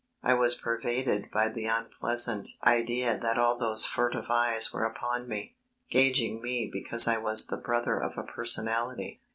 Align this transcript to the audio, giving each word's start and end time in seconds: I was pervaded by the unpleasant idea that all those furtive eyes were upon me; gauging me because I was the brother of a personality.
I 0.23 0.33
was 0.33 0.55
pervaded 0.55 1.29
by 1.31 1.49
the 1.49 1.65
unpleasant 1.67 2.49
idea 2.63 3.19
that 3.19 3.37
all 3.37 3.55
those 3.55 3.85
furtive 3.85 4.31
eyes 4.31 4.73
were 4.73 4.83
upon 4.83 5.27
me; 5.27 5.57
gauging 5.91 6.41
me 6.41 6.67
because 6.73 7.07
I 7.07 7.17
was 7.19 7.45
the 7.45 7.57
brother 7.57 7.99
of 8.01 8.17
a 8.17 8.23
personality. 8.23 9.21